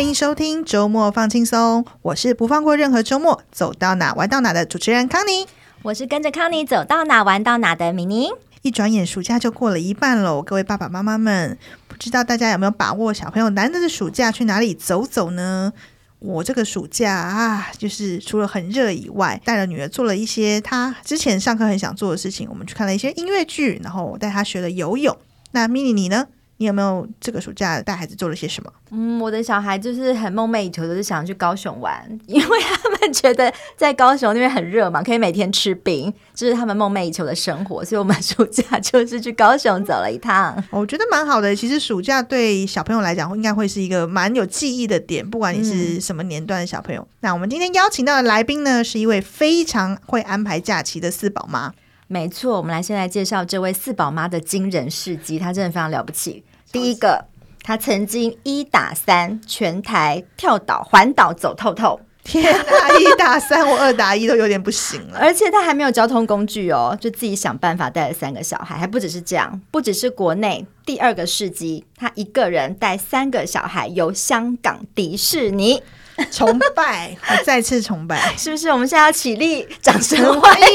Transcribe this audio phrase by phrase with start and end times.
[0.00, 5.46] 欢迎收听周末放轻松，我是不放过任何周末，走到哪玩到哪的主持人康妮，
[5.82, 8.30] 我是跟着康妮走到哪玩到哪的米妮。
[8.62, 15.70] 一转眼暑假就过了一半喽，各位爸爸妈妈们，不知道大家有没有把握小朋友难得的暑假去哪里走走呢？
[16.18, 22.48] 我这个暑假啊，就是除了很热以外，带了女儿做了一些她之前上课很想做的事情。
[22.48, 25.14] 我们去看了一些音乐剧，然后我带她学了游泳。
[25.50, 26.26] 那 mini 你呢？
[26.60, 28.70] 你有没有这个暑假带孩子做了些什么？
[28.90, 37.82] 嗯，我的小孩就是很梦寐以求的，是想去高雄玩，因为他们觉得在高雄那边很热嘛，可以每天吃冰，这、就是他们梦寐以求的生活。
[37.82, 40.62] 所以，我们暑假 就是去高雄走了一趟。
[40.68, 41.56] 我觉得蛮好的。
[41.56, 47.00] 其实暑假对小朋友来讲，应该会是一个蛮有记忆的点，不管你是什么年段的小朋友。
[47.00, 51.72] 嗯、那我们今天邀请到的来宾呢，是一位非常会安排假期的四宝妈。
[52.06, 56.44] 没错，我们来先来介绍这位四宝妈的惊人事迹，她真的非常了不起。
[56.72, 57.24] 第一个，
[57.62, 62.00] 他曾经一打三全台跳岛环岛走透透。
[62.22, 65.18] 天哪，一打三我二打一都有点不行了。
[65.20, 75.82] 而且他还没有交通工具哦，就自己想办法带了三个小孩，还不只是这样，不只是国内第二个事迹，他一个人带三个小孩游香港迪士尼。
[76.30, 78.68] 崇拜，我 再次崇拜， 是不是？
[78.68, 80.66] 我们现在要起立，掌声欢迎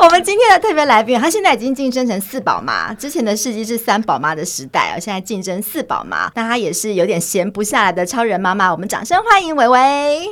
[0.00, 1.18] 我们今天的特别来宾。
[1.18, 8.72] 他现在已经晋升成四宝妈，之前的事迹是三宝妈的时代，现在晋升四宝妈，但她也是有点闲不下来的超人妈妈。
[8.72, 10.26] 我们掌声欢迎伟伟，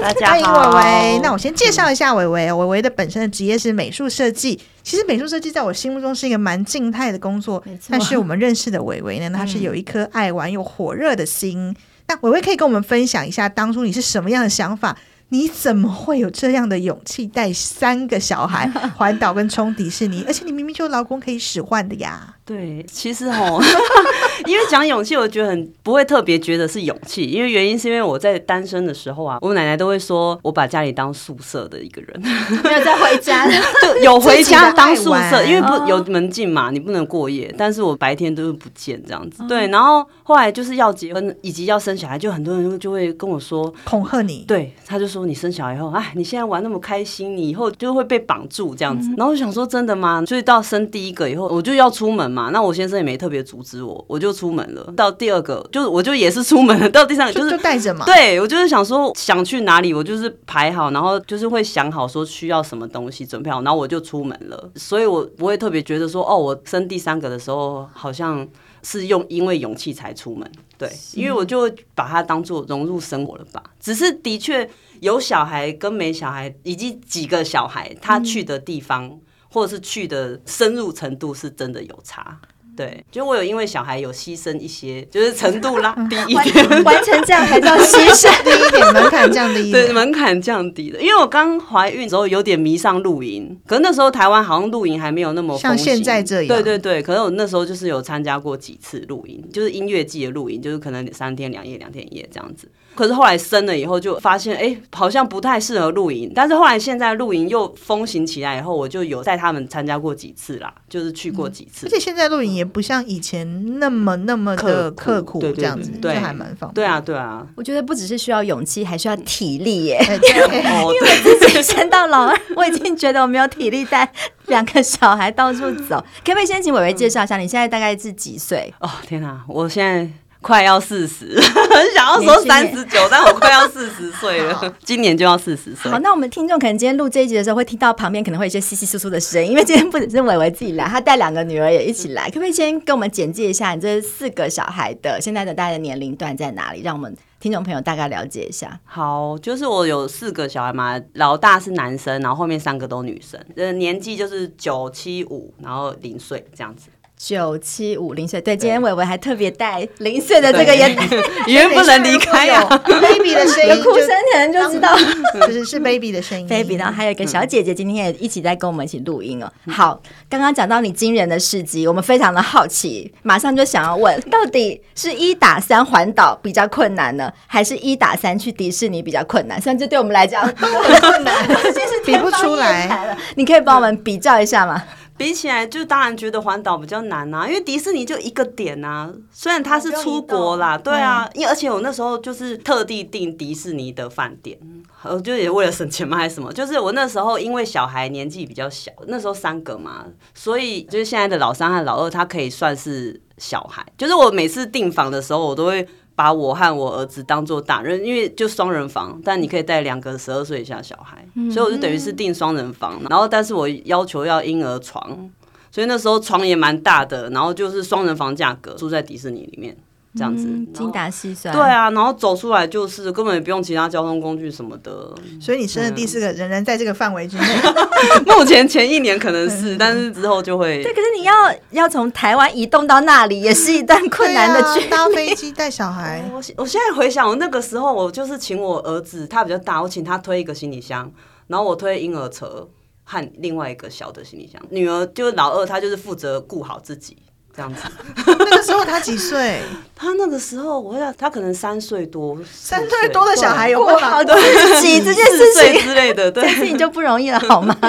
[0.00, 1.20] 大家好，欢迎伟伟。
[1.22, 2.52] 那我先介绍一下伟伟。
[2.52, 4.60] 伟伟的本身的职业是美术设计。
[4.82, 11.74] 其实美术设计在我心目中是一个蛮静态的工作，但是我们认识的伟伟呢，他是有一颗爱玩又火热的心。
[12.08, 14.96] 那伟伟可以跟我们分享一下，当初你是什么样的想法？
[15.32, 20.22] 你怎么会有这样的勇气带三个小孩 环岛跟冲迪士尼？
[20.26, 22.36] 而且你明明就有老公可以使唤的呀。
[22.44, 23.58] 对，其实哦，
[24.44, 32.20] 因为讲勇气，我觉得很不会特别觉得是勇气，因为原因是因为我在单身的时候啊，我奶奶都会说我把家里当宿舍的一个人，
[32.62, 33.48] 没有再回家，
[33.80, 39.42] 就有回家当宿舍，因为不有门禁嘛，你不能过夜，但是我白天都是不见这样子。
[39.48, 49.08] 对，然后后来就是要结婚以及要生小孩，就很多人就会跟我说恐吓你，对，他就说你生小孩后，哎，你现在玩那么开心，你以后就会被绑住这样子。
[49.16, 50.24] 然后我想说真的吗？
[50.26, 52.50] 所以到生第一个以后，我就要出门嘛。
[52.50, 54.92] 那我先生也没特别阻止我，我就出门了。
[54.96, 56.88] 到第二个，就我就也是出门了。
[56.90, 58.04] 到第三个，就是就带着嘛。
[58.04, 64.70] 对，我就是想说想去哪里，我就是排好，然后就是会想好说需要什么东西准备好，然后我就出门了。
[64.76, 68.46] 所以我不会特别觉得说，哦，我生第三个的时候好像
[68.82, 70.50] 是用因为勇气才出门。
[70.78, 73.62] 对，因为我就把它当做融入生活了吧。
[73.78, 74.68] 只是的确
[75.02, 79.04] 有小孩跟没小孩，以及几个小孩，他去的地方。
[79.04, 79.20] 嗯
[79.54, 82.40] 或者是去的深入程度是真的有差，
[82.74, 90.98] 对，就我有因为小孩有牺牲一些，就是程度拉低 一点，完，完成这样才叫牺牲低一点，门槛降低，对，门槛降低了。
[90.98, 97.02] 因为我刚怀孕的时候有点迷上露营，可是那时候台湾好像露营还没有那么像现在这样，对对对。
[97.02, 102.70] 可是我那时候就是有参加过几次露营，就是音乐季的露营，就是可能三天两夜、两天一夜这样子。
[102.94, 106.30] 可是后来生了以后，就发现哎、欸，好像不太适合露营。
[106.34, 111.86] 但是后来现在露营又风行起来以后，我就有带他们参加过几次啦，就是去过几次。
[111.86, 116.74] 嗯、而且现在露营也不像以前那么那么的刻苦，这样子，对，还蛮方便。
[116.74, 117.46] 对啊，对啊。
[117.56, 119.98] 我觉得不只是需要勇气，还需要体力耶。
[120.02, 124.10] 因为自己生到老二，我已经觉得我没有体力带
[124.46, 125.96] 两个小孩到处走。
[126.24, 128.72] 可不可以先请伟伟介绍一下，你现在大概是几岁？
[128.80, 130.10] 哦，天哪，我现在。
[130.42, 135.90] 快要四十， 很想要说三十九，但我快要四十岁了，今年就要四十岁。
[135.90, 142.26] 好，那我们听众可能今天录这一集的时候，会听到旁边可能会有一些稀稀疏疏的声音，因为今天不只是伟伟自己来，他带两个女儿也一起来。
[142.26, 148.78] 可不可以先跟我们简介一下你这四个小孩的现在的大概的年龄段在哪里，让我们听众朋友大概了解一下？
[148.84, 156.88] 好，就是我有四个小孩嘛，老大是男生，然后后面三个都女生，呃，年纪就是九七五，然后零岁这样子。
[157.24, 160.90] 九七五零岁，对，今天伟伟还特别带零岁的这个也，
[161.46, 164.92] 因为不能离开呀，baby 的声音，哭声可能就知道，
[165.46, 169.48] 就是是 baby 的声音，baby，然后还有一个小姐姐，今天也一起在跟我们一起录音哦。
[169.68, 179.62] 好，刚刚讲到你惊人的事迹，我们非常的好奇，马上就想要问，到底是一打三环岛比较困难呢，还是一打三去迪士尼比较困难？
[179.62, 181.32] 甚至对我们来讲都很困难，
[181.72, 184.82] 其 实比不出来，你可以帮我们比较一下吗？
[185.22, 189.12] 比起来，就当然觉得环岛比较难啊，因为迪士尼就一个点啊。
[189.30, 194.58] 虽然他是出国啦，对啊，因为而且我那时候就是特地订迪士尼的饭店，
[195.04, 196.52] 我就也为了省钱嘛，还是什么。
[196.52, 200.04] 就是我那时候因为小孩年纪比较小，那时候三个嘛，
[200.34, 203.84] 所以就是现在的老三和老二，他可以算是小孩。
[203.96, 205.86] 就是我每次订房的时候，我都会。
[206.22, 215.28] 把我和我儿子当做大人，因为就双人房，但你可以带两个十二岁以下小孩，所以我就等于是订双人房，然后但是我要求要婴儿床，
[215.72, 219.76] 所以那时候床也蛮大的，然后就是双人房价格住在迪士尼里面。
[220.14, 220.44] 这样子，
[220.74, 221.54] 精打细算。
[221.54, 225.14] 对啊，然后走出来就是根本也不用其他交通工具什么的。
[225.40, 227.44] 所以你生的第四个仍然在这个范围之内。
[228.26, 230.82] 目前前一年可能是， 但是之后就会。
[230.82, 231.32] 对，可是你要
[231.70, 234.90] 要从台湾移动到那里，也是一段困难的 距离。
[234.90, 236.22] 搭飞机带小孩。
[236.32, 241.10] 我我现在回想，我那个时候我就是请我儿子，他比较大，我请他推一个行李箱，
[241.46, 242.68] 然后我推婴儿车
[243.04, 244.60] 和另外一个小的行李箱。
[244.68, 247.16] 女儿就是老二，她就是负责顾好自己。
[247.54, 247.82] 这样子，
[248.26, 249.60] 那个时候他几岁？
[249.94, 257.76] 他那个时候，我想他可能三岁多，三岁多的小孩有过好自己这件事情之类的，对，事情就不容易了，好吗？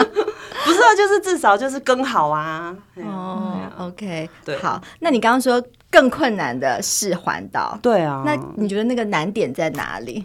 [0.65, 2.75] 不是啊，就是至少就是更好啊。
[2.97, 4.81] 哦，OK，对，好。
[4.99, 8.23] 那你刚刚说更困难的是环岛，对啊。
[8.25, 10.23] 那你觉得那个难点在哪里？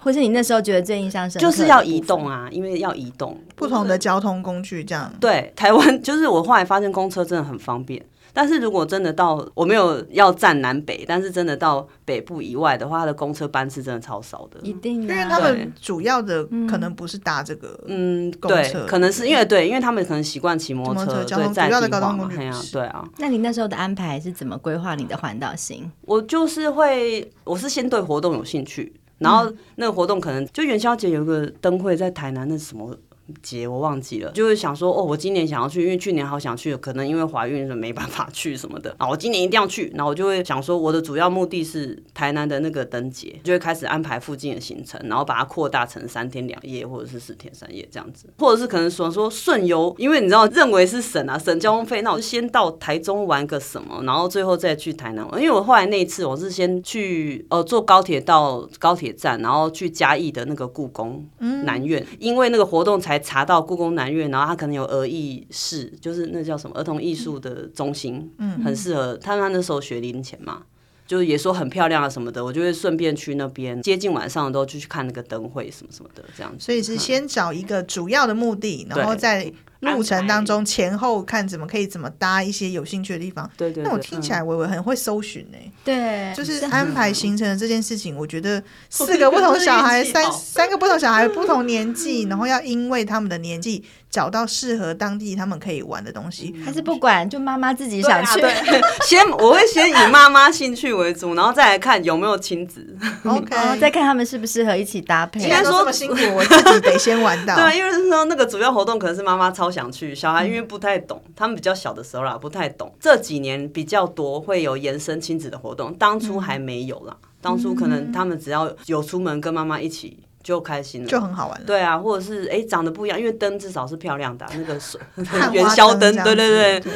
[0.00, 1.46] 或是你那时候觉得最印象深刻？
[1.46, 5.12] 就是要移动啊，因为要移动不同的交通工具，这样。
[5.20, 8.02] 对，台湾就是我后来发现公车真的很方便。
[8.32, 14.60] 但是如果真的到我没有要站南北，但是真的到北部以外的话，它的公车班次真的超少的。
[14.62, 22.36] 一定，因为他们主要的可能不是搭这个，嗯，公车，可能是因为对，因为他们可能习惯骑摩托车，交通主要的交通工具。
[22.72, 23.04] 对啊。
[23.18, 25.90] 那你那时候的安排是怎么规划你的环岛行？
[26.02, 32.96] 我就是会，我是先对活动有兴趣，然后那个活动可能就元宵节有个灯会在台南，那什么？
[33.42, 39.92] 节我忘记了，就是想说哦，我今年想要去，因为去年好想去，可能因为怀孕没办法 去什么的啊，我今年一定要去。
[39.94, 55.40] 然后我就会想说，我的主要目的是台南的那个灯节，就会开始安排附近的行程，然后把它扩大成三天两夜或者是四天三夜这样子，或者是可能说说顺游，因为你知道认为是省啊，省交通费，那我就先到台中玩个什么，然后最后再去台南玩。
[55.40, 63.17] 因为我后来那一次我是先去呃坐高铁到高铁站，然后去嘉义的那个故宫南院，因为那个活动才。
[63.18, 69.36] 查到故宫南院，然后他可能有儿艺室，就是那叫什么儿童艺术的中心，嗯，很适合他。
[69.38, 70.62] 他那时候学龄前嘛，
[71.06, 76.64] 就是也说很漂亮啊什么的，我就会顺便去那边，接近晚上的时候就去看那个灯会什么什么的，这样子。
[76.64, 79.52] 所以是先找一个主要的目的，嗯、然后再。
[79.80, 83.48] 路程当中前后看怎么可以怎么搭一些有兴趣的地方。
[83.56, 83.84] 对对，对。
[83.84, 85.72] 那我听起来维维很会搜寻呢、欸。
[85.84, 86.34] 对。
[86.34, 96.54] 就是安排行程的这件事情，我觉得四个不同小孩，三 三个不同小孩不同年纪，然后要因为他们的年纪找到适合当地他们可以玩的东西。
[96.64, 98.40] 还是不管，就妈妈自己想去。
[98.40, 102.84] 对啊、对 先我会先以妈妈兴趣为主，然后再来看有没有亲子。
[103.24, 103.54] OK。
[103.54, 105.40] 然后再看他们适不适合一起搭配。
[105.40, 107.54] 应该说这么辛苦，我自己得先玩到。
[107.62, 110.46] 对，因为是说那个主要活动可能是妈妈超想去，小孩。
[110.46, 112.90] 因为不太懂，他们比较小的时候啦，不太懂。
[112.98, 117.14] 这几年比较多会有延伸亲子的活动，当初还没有啦。
[117.42, 121.66] 当初可能他们只要有出门跟妈妈一起就开心了，就很好玩了。
[121.66, 124.98] 对啊，或者是哎、欸、长得不一样，因为灯至少是漂亮的、啊， 那个水
[125.52, 126.92] 元宵灯，对对对，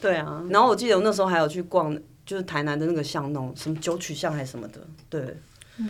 [0.00, 0.42] 对，啊。
[0.50, 4.80] 然后我记得我那时候还有去逛，就是台南的那个巷弄，什么九曲巷还是什么的。
[5.08, 5.20] 对，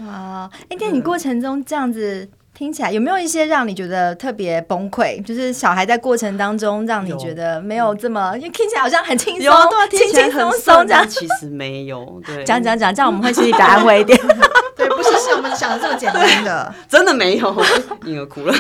[0.01, 2.29] 哇，哎、欸，在你过程中这样子。
[2.57, 5.23] 听起来有没有一些让你觉得特别崩溃？
[5.23, 9.53] 就是小孩在过程当中让你觉得没有这么，因为听起来好像很轻松，
[9.91, 11.07] 轻轻松松这样。
[11.07, 14.19] 其实没有，对，讲讲讲，这样我们会心里比较安慰一点。
[14.75, 17.55] 对，不是像我们想的这么简单的， 真的没有，
[18.07, 18.55] 婴儿哭了，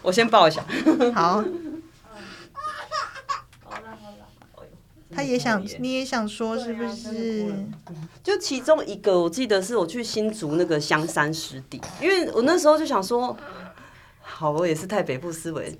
[0.00, 0.62] 我先抱一下，
[1.14, 1.44] 好。
[5.14, 7.46] 他也想，你也想说是不是？
[8.22, 13.36] 就其中一个，我记得是我去新竹那个香山湿地，因为我那时候就想说，
[14.20, 15.76] 好，我也是太北部思维，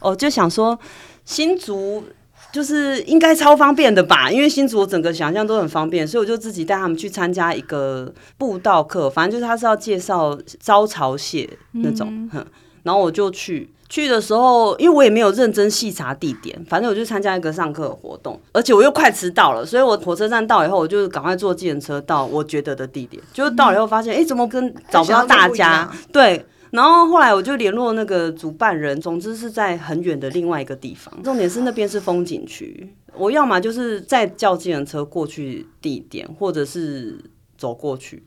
[0.00, 0.78] 哦，就想说
[1.24, 2.04] 新竹
[2.52, 12.46] 就是应该超方便的吧，因为新竹我整个想象都很方便，所以我就自己带他们去参加一个步道课，反正就是他是要介绍招潮蟹那种，嗯，
[12.82, 13.70] 然后我就去。
[13.90, 23.20] 去的时候，因为我也没有认真细查地点，反正我就参加一个上课的活动，而且我又快迟到了，所以我火车站到以后，我就赶快坐计程车到我觉得的地点。
[23.32, 25.90] 就是到了以后发现，哎、欸，怎么跟找不到大家？
[26.12, 31.12] 对，然后后来我就联络那个主办人，总之是在很远的另外一个地方。
[31.24, 37.18] 重点是那边是风景区，我要么就是再叫计程车过去地点，或者是
[37.58, 38.22] 走过去。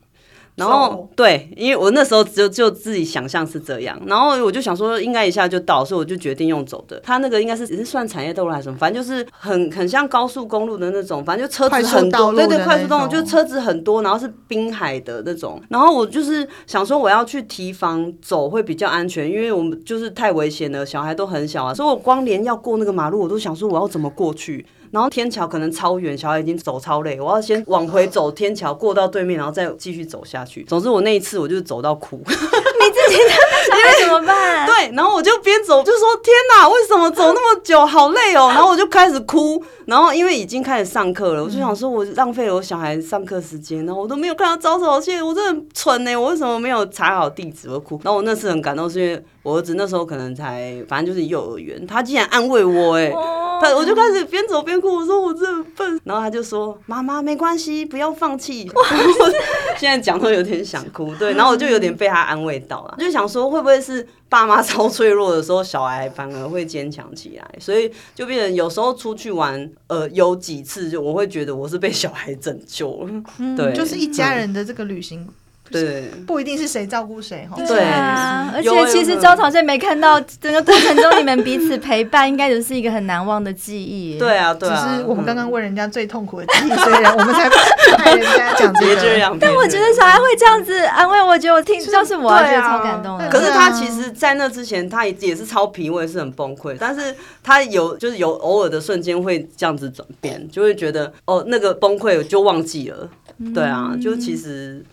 [0.56, 7.00] 然后对，因为我那时候就就自己想象是这样，然后我就想说应该一下就到，所以我就决定用走的。
[7.00, 15.60] 他那个应该是也是算产业道路还是什么，反正就是很很像高速公路的那种，反正就车子很多，对对，快速道路就车子很多，然后是滨海的那种。
[15.68, 24.64] 然后我就是想说我要去提防走会比较安全，因为我们就是太危险了，小孩都很小啊，所以我光连要过那个马路，我都想说我要怎么过去。
[24.94, 30.62] 然后天桥可能超远，小孩已经走超累，我要先往回走天桥，过到对面，然后再继续走下去。
[30.62, 32.22] 总之我那一次我就走到哭。
[32.24, 33.34] 你自己在
[33.70, 34.66] 那小孩怎么办？
[34.66, 38.50] 对，然后我就边走就说天哪，为什么走那么久，好累哦。
[38.54, 47.68] 然后我就开始哭，然后因为已经开始上课了，我就想说我浪费了我小孩上课时间，然后我都没有看到招手谢，我真的很蠢呢，我为什么没有查好地址？
[47.70, 48.00] 我哭。
[48.04, 53.10] 然后我那次很感动，是因为我儿子那时候可能才，反正就是幼儿园，他竟然安慰我，哎，
[53.60, 58.70] 他我就开始边走边哭，我说我真笨，然后他就说妈妈没关系，不要放弃。
[58.74, 59.30] 我
[59.78, 75.26] 现在讲都有点想哭，对，然后我就有点被他安慰到了，就想说会不会是爸妈超脆弱的时候，小孩反而会坚强起来，所以就变成有时候出去玩，呃，有几次就我会觉得我是被小孩拯救了，嗯、对，就是一家人的这个旅行。
[75.70, 77.56] 对，不一定是谁照顾谁哈。
[77.66, 84.18] 对啊，而且其实招潮线没看到整个过程中你们彼此陪伴，应该也是一个很难忘的记忆。
[84.18, 84.86] 对啊，对啊。
[84.86, 87.48] 只是我们刚刚问人家最痛苦的记忆，所以我们才
[87.96, 89.36] 派人家讲这个。
[89.40, 93.28] 但我觉得小孩会这样子安慰，我觉得我听，就是我觉得超感动的。
[93.28, 96.76] 可是他其实，在那之前，他也也是超疲，我也是很崩溃。
[96.78, 103.08] 但是他有就是有偶尔的瞬间会这样子转变，就会觉得哦，那个崩溃就忘记了。
[103.54, 104.84] 对啊，就其实。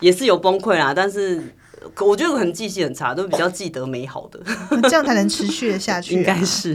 [0.00, 1.54] 也是有崩溃啦，但是
[2.00, 4.40] 我觉得可能记性很差，都比较记得美好的，
[4.82, 6.18] 这样才能持续的下去、啊。
[6.18, 6.74] 应该是。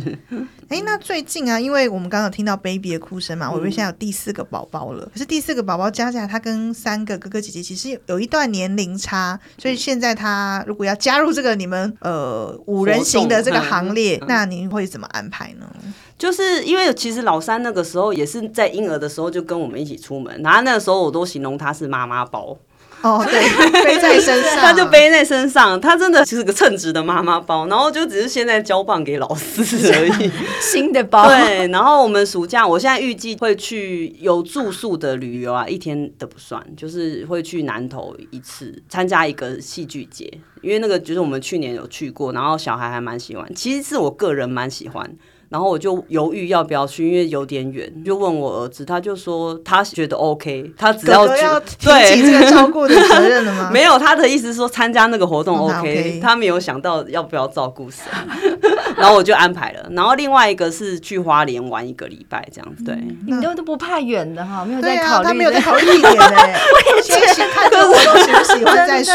[0.69, 5.05] 哎、欸，那最近啊，因为我们刚刚有听到 baby 的哭声嘛，我以为现在有第四个宝宝了。
[5.11, 15.69] 可是第四个宝宝加起来，他跟三个哥哥姐姐其实有一段年龄差，所以现在他如果要加入这个你们呃五人行的这个行列，嗯、那您会怎么安排呢？
[16.17, 22.57] 就是因为其实老三那个时候也是在婴儿的时候就跟我们一起出门，然后那个时候我都形容他是妈妈包。
[23.01, 23.41] 哦，对，
[23.83, 31.27] 背在身上， 他就背在身上，他真的就是个称职的妈妈包，然后就只是现在交棒给老四 而已，新的包。
[31.27, 40.31] 对，然后我们暑假，我现在预计会去有住宿的旅游啊，一天都不算，就是会去南投一次，参加一个戏剧节，
[40.61, 45.11] 因为那个就是我们去年有去过，然后小孩还蛮喜欢，其实是我个人蛮喜欢。
[45.51, 47.91] 然后我就犹豫要不要去，因为有点远。
[48.05, 53.69] 就问我儿子，他就说他觉得 OK，他只要要提起这个照顾的责任了吗？
[53.73, 56.21] 没有，他的意思是说参加那个活动 OK，, okay.
[56.21, 58.03] 他没有想到要不要照顾谁。
[58.95, 59.89] 然后我就安排了。
[59.91, 62.85] 然后另外一个是去花莲玩一个礼拜这样子。
[62.85, 62.95] 对，
[63.27, 66.23] 你都都不怕远的哈，没有在考虑、啊，他没有在考虑一点呢。
[66.23, 67.01] 我也
[67.33, 69.13] 先看着我都喜不喜欢再说。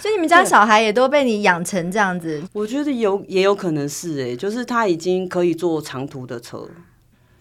[0.00, 2.42] 所以你们家小孩也都被你养成这样子？
[2.54, 6.66] 我觉得有也有可能是哎、欸，就是他已经可以坐长途的车，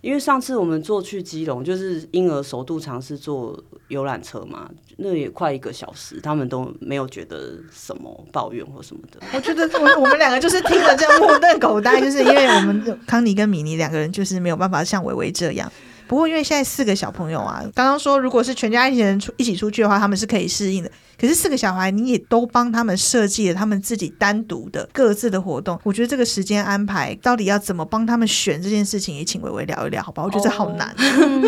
[0.02, 9.20] 因为上次我们坐去基隆，就是婴儿首度尝试坐游览车嘛，那也快一个小时，他们都没有觉得什么抱怨或什么的。
[9.34, 15.72] 我觉得我我们两个就是听了这样目瞪口呆，就是因为我们康妮跟米妮两个人就是没有办法像维维这样。
[16.10, 20.90] 不过因为现在四个小朋友啊，刚刚说如果是全家一起人出一起出去的话，他们是可以适应的。
[21.20, 25.80] 可是四个小孩，你也都帮他们设计了他们自己单独的各自的活动。
[25.84, 30.26] 我觉得这个时间安排到底要怎么帮他们选这件事情，也请伟伟聊一聊，好不好？
[30.26, 30.96] 我觉得这好难。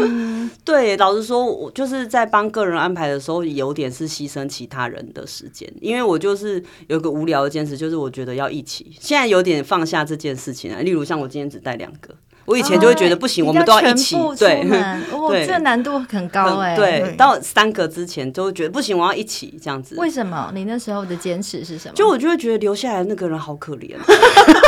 [0.63, 8.95] 对，老实说，我就是在帮个人安排的时候，有点是牺牲其他人的时间，因为我就是有个无聊的坚持，就是我觉得要一起。
[8.99, 12.13] 现在有点放下这件事情啊，例如像我今天只带两个。
[12.45, 14.15] 我以前就会觉得不行，我们都要一起。
[14.37, 14.63] 对，
[15.29, 16.75] 对，这个难度很高哎。
[16.75, 19.95] 对，到三个之前都会觉得不行，我要一起这样子。
[19.97, 20.51] 为什么？
[20.53, 21.93] 你那时候的坚持是什么？
[21.95, 23.95] 就我就会觉得留下来那个人好可怜，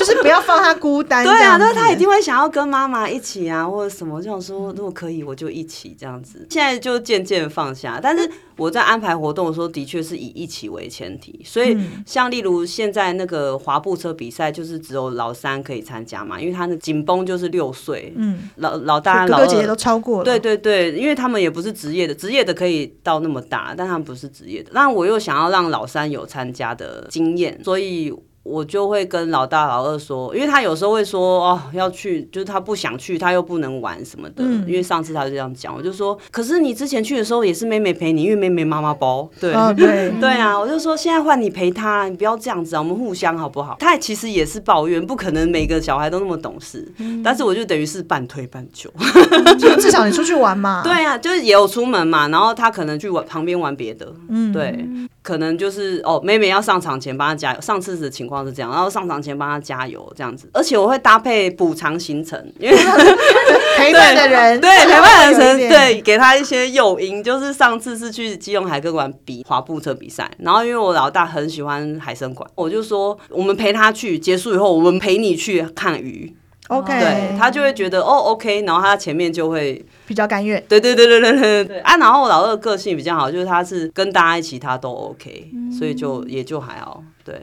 [0.00, 1.24] 就是不要放他孤单。
[1.24, 4.72] 对啊，那，他一定会想要跟妈妈一起啊，或者什么这样说。
[4.72, 6.46] 如果可以，我就一起这样子。
[6.50, 8.28] 现在就渐渐放下，但是。
[8.56, 28.12] 我在安排活动的时候，的确是以一起为前提，所以像例如现在那个滑步车比赛，就是只有老三可以参加嘛，因为他的紧绷就是六岁，嗯，老老大、老二、姐姐都超过了，对对对，因为他们也不是职业的，职业的可以到那么大，但他们不是职业的，那我又想要让老三有参加的经验，所以。
[28.50, 34.36] 我就会跟老大老二说，因为他有时候会说哦要去，就是他不想去，他又不能玩什么的。
[34.38, 39.28] 嗯、因为上次他就这样讲，我就说，可是你之前去的时候也是妹妹陪你，因为妹妹妈妈包。
[39.38, 43.76] 对、哦、 对对啊，我就说现在换你陪他，你不要这样子啊，我们互相好不好？
[43.78, 48.90] 他其实也是抱怨，不可能每个小孩都那么懂事，嗯、但是我就等于是半推半就，
[49.58, 50.82] 就至少你出去玩嘛。
[50.82, 54.84] 对啊，就是也有出门嘛，然后他可能去玩旁边玩别的，嗯，对。
[55.22, 57.60] 可能就是哦，妹妹要上场前帮她加油。
[57.60, 60.48] 上次的情况是这样，然后上场前帮她加油这样子。
[60.52, 62.76] 而且我会搭配补偿行程，因为
[63.76, 67.22] 陪伴的人 对，对陪伴的人 对，给他一些诱因。
[67.22, 76.34] 就是上次是去基隆海科馆比滑步车比赛，然后因为我老大很喜欢海参馆，我就说我们陪他去，结束以后我们陪你去看鱼。
[76.70, 80.62] OK，对他就会觉得哦 OK，然后他前面就会比较甘愿。
[80.68, 81.96] 对对对对对对对啊！
[81.96, 87.34] 然后我老二个性比较好，就是他是跟大家一起他都 OK，嗯，所以就也就还好，对。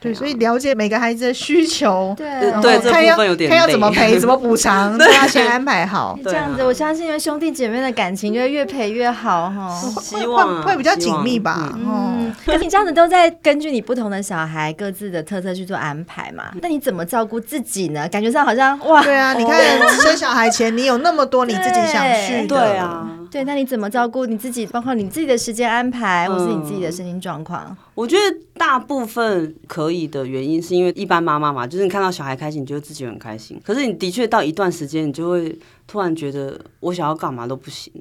[0.00, 2.28] 对，所以了解每个孩子的需求，对
[2.62, 6.16] 对，看要看要怎么赔，怎么补偿， 都要先安排好。
[6.22, 9.68] 这样子，我相信因为兄弟姐妹的感情就会越赔越好哈。
[10.00, 11.72] 希望会比较紧密吧。
[11.74, 16.44] 嗯，可是你这样子都在根据你不同的小孩各自的特色去做安排嘛？
[16.62, 18.08] 那你怎么照顾自己呢？
[18.08, 19.60] 感觉上好像哇，对啊，你看
[20.00, 23.08] 生小孩前你有那么多你自己想去的，对啊。
[23.30, 24.66] 对，那你怎么照顾你自己？
[24.66, 27.76] 包括你自己的时间安排，嗯、或是你自己的身心状况？
[27.94, 33.60] 我觉得大部分可以的原因，是因为一般妈妈嘛，就是你看到小孩开心，你就会自己很开心。
[33.64, 35.56] 可是你的确到一段时间，你就会
[35.86, 37.92] 突然觉得，我想要干嘛都不行。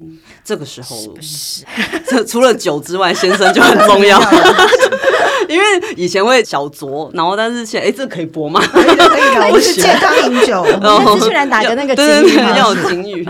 [0.43, 1.65] 这个时候，是
[2.09, 4.19] 是 除了酒之外，先生就很重要。
[5.49, 5.65] 因为
[5.95, 8.59] 以前会小酌，然后但是现在，哎，这可以播吗？
[8.67, 9.47] 可以的，可以的。
[9.51, 10.63] 我是健康饮酒。
[10.81, 13.27] 然后居然打个那个对对对，要有警语。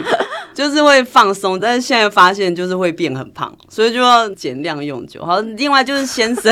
[0.57, 5.23] 就是会放松，但是现在发现就是会变很胖，所以就要减量用酒。
[5.23, 6.51] 好，另外就是先生，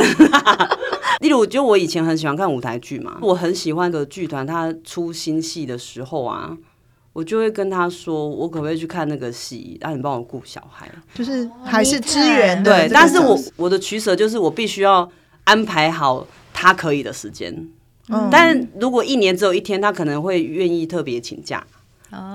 [1.22, 6.56] 例如就我以前很喜欢看舞台剧嘛，我很喜欢的剧团，他出新戏的时候啊，
[7.14, 12.72] 我就会跟他说，我可不可以去看那个戏，让你帮我顾小孩，就是还是支援的。
[12.72, 15.10] 对，但是我我的取舍就是我必须要
[15.46, 17.52] 安排好他可以的时间，
[18.10, 21.66] 嗯，但如果一年只有一天，他可能会愿意特别请假。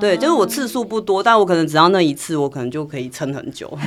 [0.00, 3.70] 对，就是我次数不多，但我可能只要那一次，我可能就可以撑很久。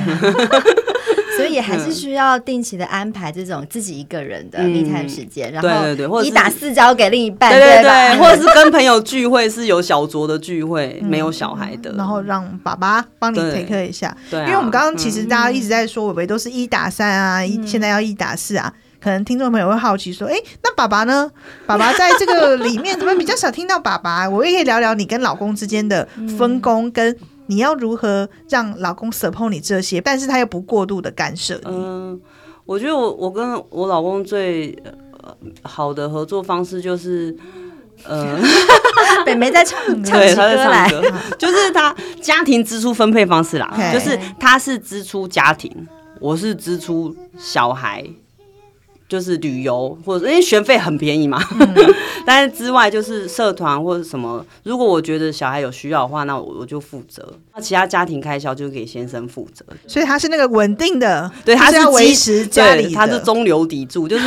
[1.36, 14.16] 所以也还是需要定期的安排这种自己一个人的 me time 时间，然后对对对，一打四交给另一半，对对对， 或者是跟朋友聚会是有小酌的聚会，没有小孩的，然后让爸爸帮你 take 一下。
[14.30, 18.72] 对，因为我们刚刚其实大家一直在说，伟伟都是一打三啊，一现在要一打四啊。
[19.04, 21.30] 可能听众朋友会好奇说：“哎，那爸爸呢？
[21.66, 24.26] 爸爸在这个里面怎么比较少听到爸爸？
[24.26, 26.08] 我也可以聊聊你跟老公之间的
[26.38, 27.14] 分工，跟
[27.48, 32.18] 你要如何让老公 support 你这些，但是他又不过度的干涉你。”嗯，
[32.64, 34.74] 我觉得我我跟我老公最
[35.62, 37.36] 好的合作方式就是，
[38.04, 38.38] 呃，
[39.26, 40.90] 北梅在唱唱起歌来，
[41.38, 45.86] 就是他家庭支出分配方式啦，就是他是支出家庭，
[46.20, 48.02] 我是支出小孩。
[49.14, 51.94] 就是旅游，或者因为学费很便宜嘛，嗯、
[52.26, 54.44] 但是之外就是社团或者什么。
[54.64, 57.24] 如果我觉得小孩有需要的话，那我我就负责。
[57.54, 59.64] 那其他家庭开销就给先生负责。
[59.86, 64.08] 所以他是那个稳定的，对，他是维持家里，他是中流砥柱。
[64.08, 64.24] 就是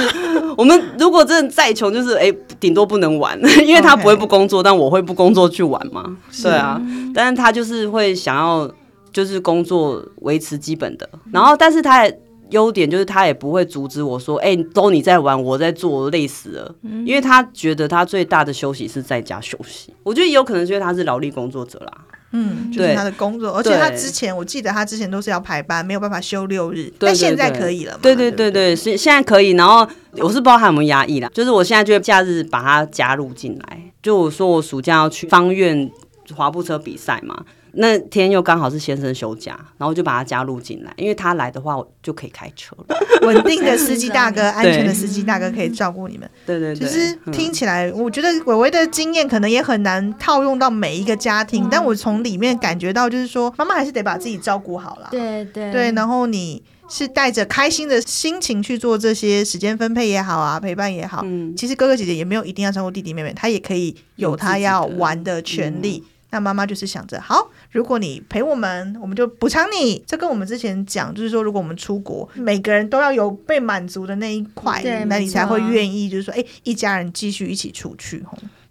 [0.55, 6.15] 我们如果真的再穷，就是哎，顶多不能玩， 因为他不会不工作，但我会不工作去玩嘛。
[6.41, 6.81] 对啊，
[7.13, 8.71] 但是他就是会想要
[9.11, 12.19] 就是工作维持基本的，然后但是他也。
[12.51, 16.75] 优点就是他也不会阻止我说，哎、欸，都你在玩，我在做，累死了。
[16.83, 19.93] 嗯、因为他觉得他最大的休息是在家休息。
[20.03, 21.91] 我觉得也有可能是因为他是劳力工作者啦。
[22.31, 27.99] 嗯，就是他的工作，而且他之前我记得他之前都是要排班，没有办法休六日，但现在可以了嘛。
[28.01, 29.51] 对对对对，现现在可以。
[29.51, 33.81] 然后我是不知道他有没有压抑啦，就是我现在就会假日把他加入进来。
[34.03, 35.89] 就我说我暑假要去方院
[36.35, 37.45] 滑步车比赛嘛。
[37.79, 42.97] 那天又刚好是先生休假，然后就把他加入进来，因为他来的话，我就可以开车了。
[43.21, 46.27] 稳定的司机大哥， 安全的司机大哥可以照顾你们。
[46.45, 55.09] 对对对，其实听起来，我觉得伟伟的经验可能也很难套用到每一个家庭，嗯、但我从里面感觉到，就是说妈妈还是得把自己照顾好了。
[55.11, 61.21] 对对对，然后你是带着开心的心情去做这些时间分配也好啊，陪伴也好。
[61.23, 66.03] 嗯，其实哥哥姐姐也没有一定要照顾弟弟妹妹，他也可以有他要玩的权利。
[66.29, 70.03] 那妈妈就是想着，好，如果你陪我们，我们就补偿你。
[70.05, 78.23] 这跟我们之前讲，就是说，如果我们出国，每个人都要有被满足的那一块，那你才会愿意，就是说，哎，一家人继续一起出去。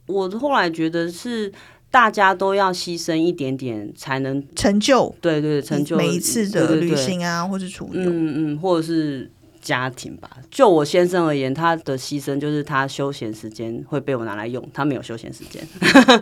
[0.06, 1.50] 我后来觉得是
[1.90, 5.14] 大家都要牺牲一点点，才能成就。
[5.20, 9.30] 对对，成就每一次的旅行啊，或是出游，嗯嗯，或者是。
[9.66, 15.60] 家庭吧，就我先生而言，他的牺牲就是他休闲时间会被我拿来用，他没有休闲时间。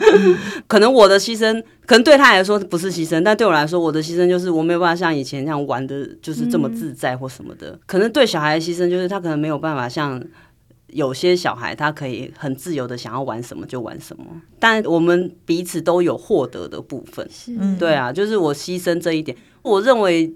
[0.66, 7.78] 可能我的牺牲，可能对他来说不是牺牲，但对我来说，我的牺牲就是我没有办法像以前那样玩的，就是这么自在或什么的。
[7.85, 10.18] 可能对小孩的牺牲，就是他可能没有办法像
[10.87, 14.24] 有些小孩，他可以很自由的想要玩什么就玩什么。
[14.59, 17.28] 但我们彼此都有获得的部分，
[17.78, 20.33] 对啊，就是我牺牲这一点，我认为。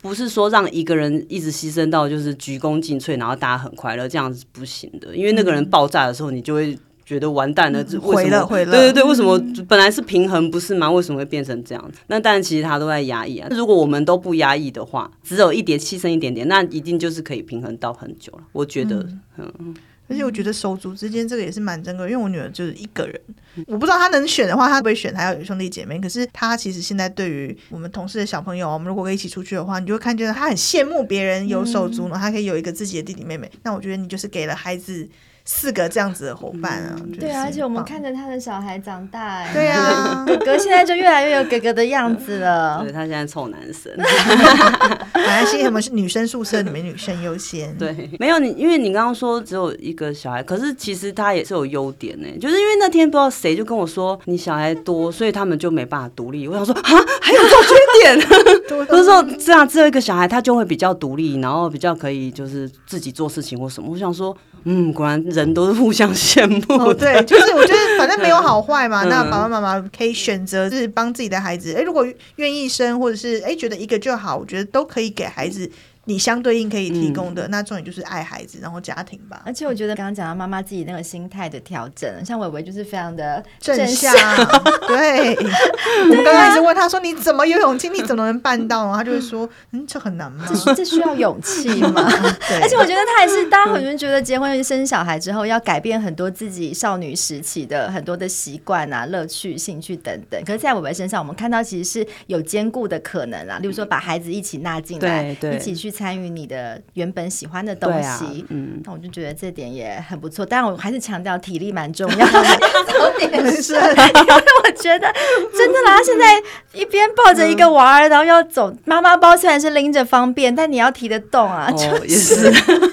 [0.00, 5.16] 不是说让一个人一直牺牲到就是鞠躬尽瘁，然后大家很快乐，这样子不行的。
[5.16, 8.70] 因为那个人爆炸的时候，你就会觉得完蛋了，嗯、毁了毁了。
[8.72, 10.90] 对对对，为什么本来是平衡不是吗？
[10.90, 11.98] 为什么会变成这样子？
[12.06, 13.48] 那但其实他都在压抑啊。
[13.50, 18.44] 如果我们都不压抑的话，只有一点牺牲一点点，那一定就是可以平衡到很久了。
[18.52, 18.96] 我觉得，
[19.36, 19.52] 嗯。
[19.58, 19.74] 嗯
[20.08, 23.20] 而且我觉得手足之间这个也是蛮珍贵，因为我女儿就是一个人，
[23.66, 25.98] 我不知道她能选的话，她会不会选她要有兄弟姐妹？
[26.00, 33.50] 可是她其实现在对于我们同事的小朋友，我们如果可以一起出去的话，你就会看见她很羡慕别人有手足呢，她可以有一个自己的弟弟妹妹。
[33.62, 35.08] 那我觉得你就是给了孩子。
[35.50, 42.80] 四个这样子的伙伴啊，嗯、对啊，而且我们看着他的小孩长大，对啊，哥哥现在就越来越有哥哥的样子了。
[42.84, 43.90] 对，他现在臭男生，
[45.14, 56.46] 本来是什么是女生宿舍里面女生优先，对，没有你，因为你刚刚说只有一个小孩，可是其实他也是有优点呢，就是因为那天不知道谁就跟我说你小孩多，所以他们就没办法独立。
[56.46, 56.90] 我想说啊，
[57.22, 58.84] 还有这种缺点？
[58.86, 63.88] 不是说这样只有一个小孩他就会比较独立，然后比较可以就是自己做事情或什么。
[63.90, 64.36] 我想说。
[64.64, 66.82] 嗯，果然人都是互相羡慕。
[66.82, 75.70] 哦，对， 就是我觉得反正没有好坏嘛，那爸爸妈妈可以选择就是帮自己的孩子，哎，如果愿意生，或者是哎觉得一个就好，我觉得都可以给孩子。
[76.08, 79.42] 你相对应可以提供的，嗯、那重点就是爱孩子，然后家庭吧。
[79.44, 84.10] 而且我觉得刚刚讲到妈妈自己那个心态的调整，像伟伟就是非常的正向。
[84.88, 85.36] 对，
[86.08, 87.90] 我们刚刚一直问他说：“你怎么有勇气？
[87.90, 90.46] 你怎么能办到？”他就会说：“嗯，这很难吗？
[90.64, 92.10] 这这需要勇气 吗？”
[92.48, 92.58] 对。
[92.62, 100.42] 而且我觉得他也是，大家很多人觉得结婚生小孩之后要改变很多自己少女时期的很多的习惯啊、乐趣、兴趣等等。
[100.46, 103.58] 可是，在伟伟身上，我们看到其实是有兼顾的可能啊。
[103.58, 105.92] 例如说，把孩子一起纳进来，对，一起去。
[105.98, 110.46] 参与你的原本喜欢的东西，啊、嗯，那我就觉得这点也很不错。
[110.46, 112.42] 但我还是强调体力蛮重要的，
[112.86, 113.28] 早点
[113.60, 113.76] 睡。
[113.82, 115.12] 因为我觉得
[115.56, 116.40] 真的啦，现在
[116.72, 122.52] 一边抱着一个娃儿，然后要走妈妈包，虽然是拎着方便，但你要提得动啊，哦、也是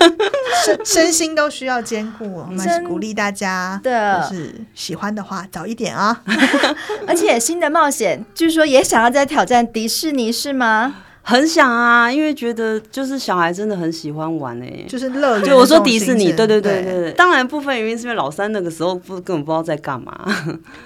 [0.66, 2.26] 身身心都需要兼顾。
[2.34, 6.24] 我们是鼓励大家的，就是喜欢的话早一点啊。
[7.06, 10.96] 而且新的冒险，据说也想要再挑战迪士尼，是吗？
[11.28, 15.44] 很想啊，因为觉得就是小孩真的很喜欢玩哎、欸，就是乐园。
[15.44, 17.12] 就我说迪士尼，对对对对对。
[17.14, 20.16] 当然部分原因是因为老三那个时候不根本不知道在干嘛，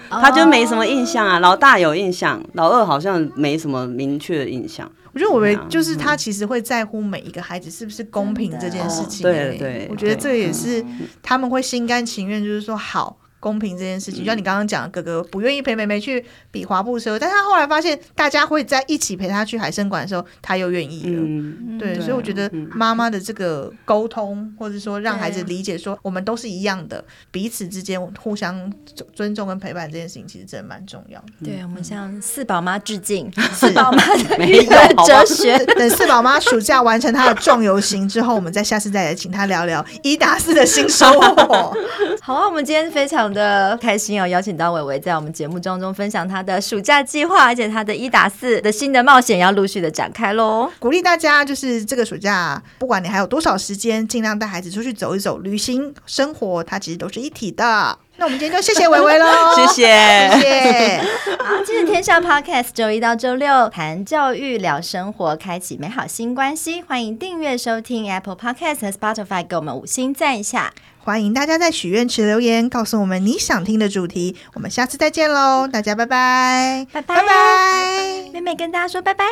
[0.10, 1.40] 他就没什么印象啊。
[1.40, 4.90] 老大有印象，老二好像没什么明确的印象。
[5.12, 9.34] 我觉得我们就是他其实会在乎每一个孩子是不是公平这件事情、欸。
[9.34, 10.82] 对对，我觉得这也是
[11.22, 13.18] 他们会心甘情愿，就是说好。
[13.40, 21.22] 公平这件事情，就像你刚刚讲，哥哥不愿意陪妹妹去比滑步车，但他后来发现大家会在一起陪他去海参馆的时候，他又愿意了。
[21.22, 28.72] 嗯、对，对，所以我觉得妈妈的这个沟通，或者说让孩子理解说我们都是一样的，彼此之间互相
[29.14, 31.28] 尊重跟陪伴这件事情，其实真的蛮重要的。
[31.46, 35.58] 对，我们向四宝妈致敬，四宝妈的育儿哲学。
[35.78, 41.74] 等四宝妈暑假完成她的壮游行之后，我们再下次再来请她聊聊一打四的新收获。
[42.22, 50.70] 好啊，我们今天非常的开心哦，邀请到伟伟在我们节目当中分享他的暑假计划，而且他的一打四的新的冒险要陆续的展开喽。
[50.80, 57.98] 鼓励大家，就是这个暑假，不管你还有多少时间，尽量带孩子出去走一走，旅行生活，它其实都是一体的。
[58.18, 59.86] 那我们今天就谢谢伟伟喽， 谢谢
[60.34, 60.98] 谢谢。
[61.42, 66.82] 好，今日天下 Podcast 周一到周六谈教育聊生活，开启美好新关系。
[66.82, 70.74] 欢迎订阅收听 Apple Podcast 和 Spotify，给我们五星赞一下。
[71.10, 74.36] 欢迎大家在许愿池留言，告诉我们你想听的主题。
[74.54, 79.26] 我们下次再见喽，大家拜拜，拜拜拜拜，妹妹跟大家说拜拜。